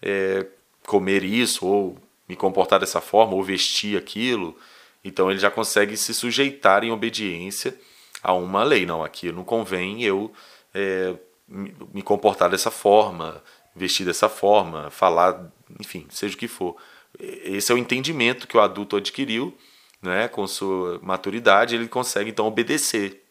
é, 0.06 0.46
comer 0.86 1.24
isso, 1.24 1.66
ou 1.66 1.98
me 2.28 2.36
comportar 2.36 2.78
dessa 2.78 3.00
forma, 3.00 3.34
ou 3.34 3.42
vestir 3.42 3.98
aquilo. 3.98 4.56
Então 5.04 5.30
ele 5.30 5.40
já 5.40 5.50
consegue 5.50 5.96
se 5.96 6.14
sujeitar 6.14 6.84
em 6.84 6.92
obediência 6.92 7.76
a 8.22 8.32
uma 8.32 8.62
lei. 8.62 8.86
Não, 8.86 9.02
aqui 9.02 9.32
não 9.32 9.42
convém 9.42 10.02
eu 10.02 10.32
é, 10.72 11.14
me 11.48 12.02
comportar 12.02 12.50
dessa 12.50 12.70
forma, 12.70 13.42
vestir 13.74 14.06
dessa 14.06 14.28
forma, 14.28 14.90
falar, 14.90 15.50
enfim, 15.80 16.06
seja 16.08 16.36
o 16.36 16.38
que 16.38 16.48
for. 16.48 16.76
Esse 17.18 17.72
é 17.72 17.74
o 17.74 17.78
entendimento 17.78 18.46
que 18.46 18.56
o 18.56 18.60
adulto 18.60 18.96
adquiriu, 18.96 19.56
né, 20.00 20.28
com 20.28 20.46
sua 20.46 21.00
maturidade, 21.02 21.74
ele 21.74 21.88
consegue 21.88 22.30
então 22.30 22.46
obedecer. 22.46 23.22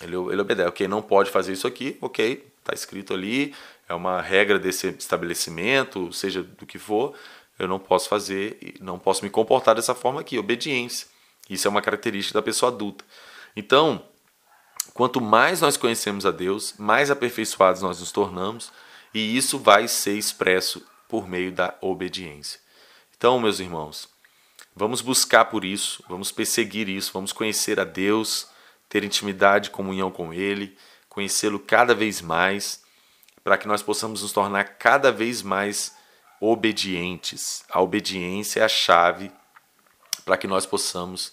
Ele, 0.00 0.14
ele 0.14 0.40
obedece, 0.40 0.68
ok, 0.68 0.88
não 0.88 1.02
pode 1.02 1.30
fazer 1.30 1.52
isso 1.52 1.66
aqui, 1.66 1.98
ok, 2.00 2.44
está 2.68 2.74
escrito 2.74 3.14
ali, 3.14 3.54
é 3.88 3.94
uma 3.94 4.20
regra 4.20 4.58
desse 4.58 4.88
estabelecimento, 4.88 6.12
seja 6.12 6.42
do 6.42 6.66
que 6.66 6.78
for, 6.78 7.14
eu 7.58 7.66
não 7.66 7.78
posso 7.78 8.08
fazer, 8.08 8.76
não 8.80 8.98
posso 8.98 9.24
me 9.24 9.30
comportar 9.30 9.74
dessa 9.74 9.94
forma 9.94 10.20
aqui, 10.20 10.38
obediência. 10.38 11.08
Isso 11.48 11.66
é 11.66 11.70
uma 11.70 11.82
característica 11.82 12.38
da 12.38 12.42
pessoa 12.42 12.70
adulta. 12.70 13.04
Então, 13.56 14.04
quanto 14.92 15.20
mais 15.20 15.60
nós 15.60 15.76
conhecemos 15.76 16.26
a 16.26 16.30
Deus, 16.30 16.74
mais 16.78 17.10
aperfeiçoados 17.10 17.82
nós 17.82 18.00
nos 18.00 18.12
tornamos, 18.12 18.70
e 19.14 19.36
isso 19.36 19.58
vai 19.58 19.88
ser 19.88 20.16
expresso 20.16 20.86
por 21.08 21.26
meio 21.26 21.50
da 21.50 21.74
obediência. 21.80 22.60
Então, 23.16 23.40
meus 23.40 23.58
irmãos, 23.58 24.08
vamos 24.76 25.00
buscar 25.00 25.46
por 25.46 25.64
isso, 25.64 26.04
vamos 26.08 26.30
perseguir 26.30 26.88
isso, 26.88 27.10
vamos 27.12 27.32
conhecer 27.32 27.80
a 27.80 27.84
Deus, 27.84 28.46
ter 28.88 29.02
intimidade, 29.02 29.70
comunhão 29.70 30.10
com 30.10 30.32
Ele, 30.32 30.76
conhecê-lo 31.18 31.58
cada 31.58 31.96
vez 31.96 32.20
mais, 32.20 32.80
para 33.42 33.58
que 33.58 33.66
nós 33.66 33.82
possamos 33.82 34.22
nos 34.22 34.30
tornar 34.30 34.76
cada 34.78 35.10
vez 35.10 35.42
mais 35.42 35.96
obedientes. 36.40 37.64
A 37.68 37.80
obediência 37.80 38.60
é 38.60 38.62
a 38.62 38.68
chave 38.68 39.32
para 40.24 40.36
que 40.36 40.46
nós 40.46 40.64
possamos 40.64 41.32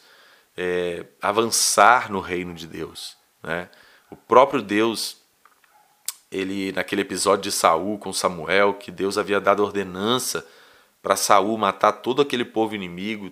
é, 0.58 1.06
avançar 1.22 2.12
no 2.12 2.20
reino 2.20 2.56
de 2.56 2.66
Deus. 2.66 3.16
Né? 3.44 3.70
O 4.10 4.16
próprio 4.16 4.64
Deus, 4.64 5.18
ele 6.32 6.72
naquele 6.72 7.04
episódio 7.04 7.44
de 7.44 7.52
Saul 7.52 8.00
com 8.00 8.12
Samuel, 8.12 8.74
que 8.74 8.90
Deus 8.90 9.20
havia 9.20 9.40
dado 9.40 9.62
ordenança 9.62 10.48
para 11.00 11.16
Saul 11.16 11.56
matar 11.60 11.92
todo 11.92 12.24
aquele 12.24 12.44
povo 12.44 12.74
inimigo, 12.74 13.32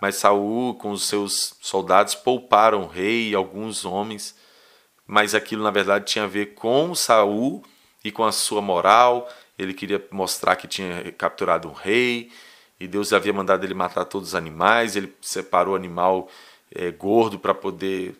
mas 0.00 0.16
Saul 0.16 0.74
com 0.74 0.90
os 0.90 1.06
seus 1.06 1.54
soldados 1.60 2.16
pouparam 2.16 2.82
o 2.82 2.88
rei 2.88 3.28
e 3.28 3.34
alguns 3.36 3.84
homens, 3.84 4.34
mas 5.06 5.34
aquilo 5.34 5.62
na 5.62 5.70
verdade 5.70 6.06
tinha 6.06 6.24
a 6.24 6.28
ver 6.28 6.54
com 6.54 6.94
Saul 6.94 7.62
e 8.04 8.10
com 8.10 8.24
a 8.24 8.32
sua 8.32 8.60
moral. 8.60 9.28
Ele 9.58 9.74
queria 9.74 10.04
mostrar 10.10 10.56
que 10.56 10.66
tinha 10.66 11.12
capturado 11.12 11.68
um 11.68 11.72
rei, 11.72 12.30
e 12.80 12.88
Deus 12.88 13.12
havia 13.12 13.32
mandado 13.32 13.64
ele 13.64 13.74
matar 13.74 14.04
todos 14.04 14.30
os 14.30 14.34
animais, 14.34 14.96
ele 14.96 15.14
separou 15.20 15.74
o 15.74 15.76
animal 15.76 16.28
é, 16.74 16.90
gordo 16.90 17.38
para 17.38 17.54
poder, 17.54 18.16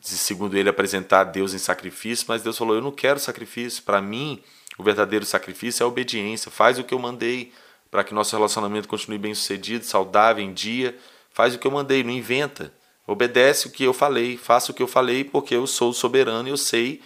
segundo 0.00 0.56
ele, 0.56 0.68
apresentar 0.68 1.20
a 1.20 1.24
Deus 1.24 1.52
em 1.52 1.58
sacrifício, 1.58 2.26
mas 2.28 2.42
Deus 2.42 2.56
falou: 2.56 2.76
Eu 2.76 2.82
não 2.82 2.92
quero 2.92 3.18
sacrifício, 3.18 3.82
para 3.82 4.00
mim 4.00 4.40
o 4.78 4.84
verdadeiro 4.84 5.24
sacrifício 5.24 5.82
é 5.82 5.84
a 5.84 5.88
obediência, 5.88 6.50
faz 6.50 6.78
o 6.78 6.84
que 6.84 6.94
eu 6.94 6.98
mandei 6.98 7.52
para 7.90 8.04
que 8.04 8.14
nosso 8.14 8.36
relacionamento 8.36 8.88
continue 8.88 9.18
bem 9.18 9.34
sucedido, 9.34 9.84
saudável, 9.84 10.44
em 10.44 10.52
dia, 10.52 10.96
faz 11.32 11.54
o 11.54 11.58
que 11.58 11.66
eu 11.66 11.70
mandei, 11.70 12.02
não 12.04 12.10
inventa. 12.10 12.72
Obedece 13.08 13.68
o 13.68 13.70
que 13.70 13.84
eu 13.84 13.94
falei, 13.94 14.36
faça 14.36 14.70
o 14.70 14.74
que 14.74 14.82
eu 14.82 14.86
falei, 14.86 15.24
porque 15.24 15.54
eu 15.54 15.66
sou 15.66 15.94
soberano 15.94 16.46
e 16.46 16.50
eu 16.50 16.58
sei 16.58 17.00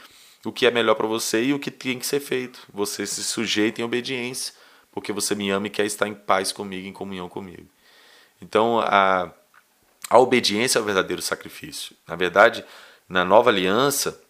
o 0.44 0.50
que 0.50 0.66
é 0.66 0.70
melhor 0.72 0.96
para 0.96 1.06
você 1.06 1.44
e 1.44 1.54
o 1.54 1.60
que 1.60 1.70
tem 1.70 1.96
que 1.96 2.04
ser 2.04 2.18
feito. 2.18 2.58
Você 2.74 3.06
se 3.06 3.22
sujeita 3.22 3.80
em 3.80 3.84
obediência, 3.84 4.52
porque 4.90 5.12
você 5.12 5.36
me 5.36 5.48
ama 5.50 5.68
e 5.68 5.70
quer 5.70 5.86
estar 5.86 6.08
em 6.08 6.14
paz 6.14 6.50
comigo, 6.50 6.88
em 6.88 6.92
comunhão 6.92 7.28
comigo. 7.28 7.68
Então, 8.40 8.80
a, 8.80 9.30
a 10.10 10.18
obediência 10.18 10.80
é 10.80 10.82
o 10.82 10.84
verdadeiro 10.84 11.22
sacrifício. 11.22 11.94
Na 12.04 12.16
verdade, 12.16 12.64
na 13.08 13.24
nova 13.24 13.50
aliança, 13.50 14.20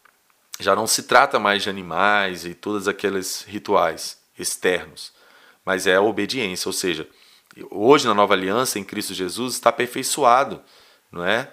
já 0.60 0.76
não 0.76 0.86
se 0.86 1.04
trata 1.04 1.38
mais 1.38 1.62
de 1.62 1.70
animais 1.70 2.44
e 2.44 2.52
todos 2.52 2.86
aqueles 2.86 3.44
rituais 3.48 4.18
externos, 4.38 5.10
mas 5.64 5.86
é 5.86 5.96
a 5.96 6.02
obediência, 6.02 6.68
ou 6.68 6.72
seja, 6.74 7.08
hoje 7.70 8.06
na 8.06 8.12
nova 8.12 8.34
aliança 8.34 8.78
em 8.78 8.84
Cristo 8.84 9.14
Jesus 9.14 9.54
está 9.54 9.70
aperfeiçoado, 9.70 10.60
não 11.10 11.24
é? 11.24 11.50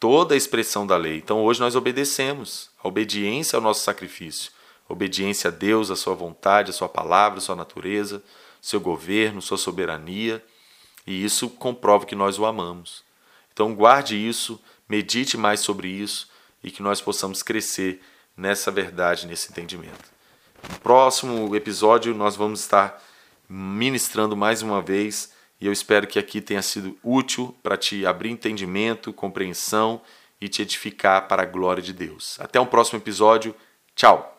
Toda 0.00 0.34
a 0.34 0.36
expressão 0.36 0.86
da 0.86 0.96
lei. 0.96 1.18
Então 1.18 1.42
hoje 1.42 1.60
nós 1.60 1.74
obedecemos. 1.74 2.70
A 2.82 2.88
obediência 2.88 3.56
ao 3.56 3.62
nosso 3.62 3.82
sacrifício. 3.82 4.52
obediência 4.88 5.48
a 5.48 5.50
Deus, 5.50 5.90
a 5.90 5.96
sua 5.96 6.14
vontade, 6.14 6.70
a 6.70 6.72
sua 6.72 6.88
palavra, 6.88 7.38
a 7.38 7.42
sua 7.42 7.56
natureza, 7.56 8.22
seu 8.62 8.80
governo, 8.80 9.42
sua 9.42 9.58
soberania. 9.58 10.42
E 11.06 11.24
isso 11.24 11.50
comprova 11.50 12.06
que 12.06 12.14
nós 12.14 12.38
o 12.38 12.46
amamos. 12.46 13.02
Então 13.52 13.74
guarde 13.74 14.16
isso, 14.16 14.60
medite 14.88 15.36
mais 15.36 15.60
sobre 15.60 15.88
isso 15.88 16.28
e 16.62 16.70
que 16.70 16.82
nós 16.82 17.00
possamos 17.00 17.42
crescer 17.42 18.00
nessa 18.36 18.70
verdade, 18.70 19.26
nesse 19.26 19.50
entendimento. 19.50 20.10
No 20.70 20.78
próximo 20.78 21.54
episódio 21.54 22.14
nós 22.14 22.36
vamos 22.36 22.60
estar 22.60 23.02
ministrando 23.48 24.36
mais 24.36 24.62
uma 24.62 24.80
vez 24.80 25.32
e 25.60 25.66
eu 25.66 25.72
espero 25.72 26.06
que 26.06 26.18
aqui 26.18 26.40
tenha 26.40 26.62
sido 26.62 26.96
útil 27.02 27.56
para 27.62 27.76
te 27.76 28.06
abrir 28.06 28.30
entendimento, 28.30 29.12
compreensão 29.12 30.00
e 30.40 30.48
te 30.48 30.62
edificar 30.62 31.26
para 31.26 31.42
a 31.42 31.46
glória 31.46 31.82
de 31.82 31.92
Deus. 31.92 32.38
Até 32.40 32.60
um 32.60 32.66
próximo 32.66 32.98
episódio. 32.98 33.54
Tchau! 33.94 34.37